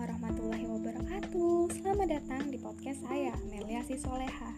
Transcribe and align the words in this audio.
warahmatullahi 0.00 0.64
wabarakatuh 0.64 1.76
Selamat 1.76 2.08
datang 2.08 2.48
di 2.48 2.56
podcast 2.56 3.04
saya, 3.04 3.36
Melia 3.52 3.84
Soleha 3.84 4.56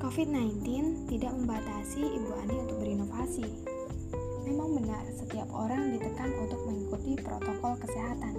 COVID-19 0.00 0.64
tidak 1.12 1.32
membatasi 1.36 2.00
Ibu 2.00 2.30
Ani 2.40 2.56
untuk 2.56 2.76
berinovasi. 2.80 3.46
Memang 4.48 4.80
benar, 4.80 5.04
setiap 5.12 5.46
orang 5.52 5.92
ditekan 5.92 6.32
untuk 6.40 6.60
mengikuti 6.64 7.20
protokol 7.20 7.76
kesehatan, 7.84 8.32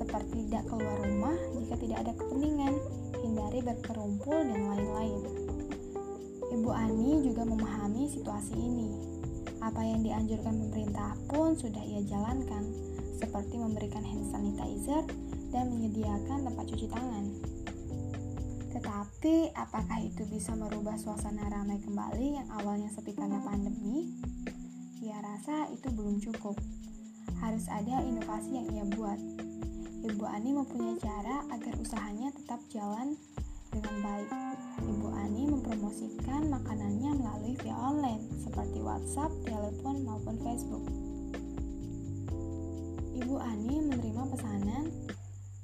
seperti 0.00 0.48
tidak 0.48 0.64
keluar 0.66 0.96
rumah 1.04 1.36
jika 1.60 1.76
tidak 1.76 1.98
ada 2.08 2.12
kepentingan, 2.16 2.74
hindari 3.20 3.60
berkerumpul, 3.60 4.38
dan 4.48 4.60
lain-lain. 4.64 5.20
Ibu 6.56 6.70
Ani 6.72 7.20
juga 7.20 7.44
memahami 7.44 8.08
situasi 8.08 8.56
ini. 8.56 8.88
Apa 9.60 9.84
yang 9.84 10.00
dianjurkan 10.02 10.56
pemerintah 10.56 11.14
pun 11.28 11.52
sudah 11.52 11.84
ia 11.84 12.00
jalankan, 12.04 12.64
seperti 13.18 13.56
memberikan 13.58 14.02
hand 14.02 14.30
sanitizer 14.30 15.02
dan 15.54 15.70
menyediakan 15.70 16.50
tempat 16.50 16.64
cuci 16.66 16.86
tangan. 16.90 17.24
Tetapi, 18.74 19.54
apakah 19.54 20.02
itu 20.02 20.26
bisa 20.26 20.58
merubah 20.58 20.98
suasana 20.98 21.46
ramai 21.46 21.78
kembali 21.78 22.42
yang 22.42 22.48
awalnya 22.58 22.90
sepi 22.90 23.14
karena 23.14 23.38
pandemi? 23.38 24.10
Ia 24.98 25.22
rasa 25.22 25.70
itu 25.70 25.94
belum 25.94 26.18
cukup. 26.18 26.58
Harus 27.38 27.70
ada 27.70 28.02
inovasi 28.02 28.58
yang 28.58 28.66
ia 28.74 28.84
buat. 28.98 29.20
Ibu 30.04 30.24
Ani 30.26 30.52
mempunyai 30.58 30.98
cara 30.98 31.46
agar 31.54 31.78
usahanya 31.78 32.34
tetap 32.34 32.58
jalan 32.74 33.14
dengan 33.70 33.94
baik. 34.02 34.30
Ibu 34.82 35.08
Ani 35.22 35.46
mempromosikan 35.46 36.50
makanannya 36.50 37.14
melalui 37.14 37.54
via 37.62 37.78
online 37.78 38.26
seperti 38.42 38.82
WhatsApp, 38.82 39.30
telepon, 39.46 40.02
maupun 40.02 40.34
Facebook. 40.42 41.13
Ibu 43.24 43.40
Ani 43.40 43.80
menerima 43.80 44.36
pesanan 44.36 44.84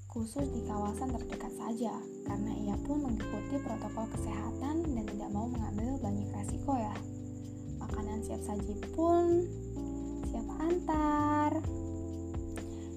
khusus 0.09 0.49
di 0.49 0.65
kawasan 0.65 1.13
terdekat 1.13 1.53
saja, 1.61 1.93
karena 2.25 2.57
ia 2.57 2.73
pun 2.89 3.05
mengikuti 3.05 3.61
protokol 3.61 4.09
kesehatan 4.17 4.81
dan 4.81 5.05
tidak 5.05 5.29
mau 5.29 5.45
mengambil 5.45 6.01
banyak 6.01 6.25
resiko 6.33 6.73
ya. 6.81 6.97
Makanan 7.77 8.25
siap 8.25 8.41
saji 8.49 8.81
pun 8.97 9.45
siap 10.33 10.49
antar. 10.57 11.61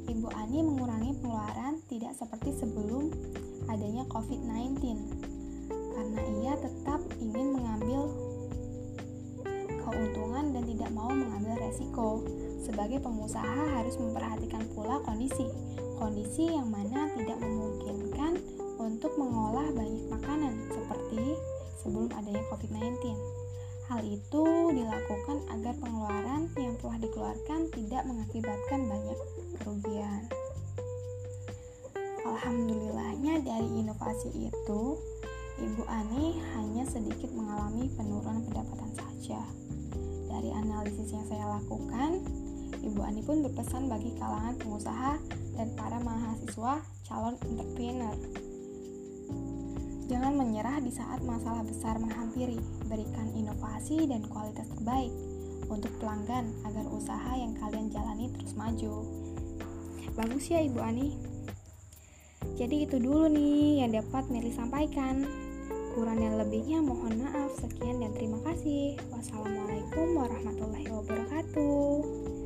Ibu 0.07 0.31
Ani 0.31 0.63
mengurangi 0.63 1.11
pengeluaran 1.19 1.83
tidak 1.91 2.15
seperti 2.15 2.55
sebelum 2.55 3.11
adanya 3.67 4.07
COVID-19, 4.07 4.79
karena 5.67 6.21
ia 6.39 6.53
tetap 6.55 7.03
ingin 7.19 7.51
mengambil 7.51 8.07
keuntungan 9.83 10.55
dan 10.55 10.63
tidak 10.63 10.87
mau 10.95 11.11
mengambil 11.11 11.59
resiko. 11.67 12.23
Sebagai 12.63 13.03
pengusaha 13.03 13.75
harus 13.75 13.99
memperhatikan 13.99 14.63
pula 14.71 15.03
kondisi 15.03 15.45
kondisi 15.99 16.51
yang 16.51 16.67
mana 16.67 17.11
tidak 17.15 17.37
memungkinkan 17.39 18.39
untuk 18.79 19.15
mengolah 19.15 19.67
banyak 19.71 20.03
makanan 20.11 20.53
seperti 20.67 21.37
sebelum 21.79 22.11
adanya 22.11 22.43
COVID-19. 22.51 23.15
Hal 23.91 23.99
itu 24.03 24.45
dilakukan 24.71 25.37
agar 25.51 25.75
pengeluaran 25.79 26.47
yang 26.55 26.75
telah 26.79 26.97
dikeluarkan 27.03 27.59
tidak 27.75 28.03
mengakibatkan 28.07 28.79
banyak 28.87 29.19
kerugian. 29.59 30.21
Alhamdulillahnya 32.23 33.43
dari 33.43 33.69
inovasi 33.83 34.31
itu, 34.47 34.81
Ibu 35.59 35.83
Ani 35.85 36.39
hanya 36.55 36.87
sedikit 36.87 37.29
mengalami 37.35 37.91
penurunan 37.93 38.43
pendapatan 38.47 38.91
saja. 38.95 39.43
Dari 40.31 40.49
analisis 40.49 41.13
yang 41.13 41.27
saya 41.27 41.45
lakukan, 41.45 42.23
Ibu 42.81 42.99
Ani 43.05 43.21
pun 43.21 43.45
berpesan 43.45 43.91
bagi 43.91 44.15
kalangan 44.17 44.57
pengusaha 44.57 45.21
dan 45.53 45.67
para 45.77 46.01
mahasiswa 46.01 46.81
calon 47.05 47.35
entrepreneur. 47.45 48.17
Jangan 50.09 50.33
menyerah 50.35 50.77
di 50.83 50.91
saat 50.91 51.23
masalah 51.23 51.63
besar 51.63 51.95
menghampiri. 51.97 52.59
Berikan 52.89 53.31
inovasi 53.33 54.03
dan 54.05 54.25
kualitas 54.27 54.67
terbaik 54.75 55.09
untuk 55.71 55.89
pelanggan 55.97 56.51
agar 56.67 56.85
usaha 56.91 57.33
yang 57.33 57.55
kalian 57.57 57.87
jalani 57.89 58.29
terus 58.35 58.53
maju. 58.53 59.07
Bagus 60.13 60.51
ya 60.51 60.61
Ibu 60.61 60.79
Ani. 60.83 61.09
Jadi 62.53 62.85
itu 62.85 63.01
dulu 63.01 63.31
nih 63.31 63.81
yang 63.81 63.97
dapat 63.97 64.29
Meli 64.29 64.53
sampaikan. 64.53 65.25
Kurang 65.97 66.21
dan 66.21 66.37
lebihnya 66.37 66.83
mohon 66.83 67.23
maaf. 67.23 67.57
Sekian 67.57 68.03
dan 68.03 68.13
terima 68.13 68.37
kasih. 68.45 68.99
Wassalamualaikum 69.09 70.13
warahmatullahi 70.13 70.89
wabarakatuh. 70.93 72.42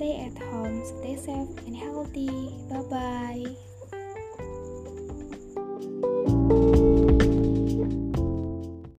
Stay 0.00 0.24
at 0.24 0.42
home, 0.44 0.82
stay 0.82 1.14
safe 1.14 1.66
and 1.66 1.76
healthy. 1.76 2.54
Bye 2.70 2.80
bye. 2.88 3.69